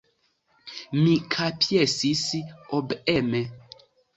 Mi 1.01 1.11
kapjesis 1.35 2.25
obeeme. 2.79 3.47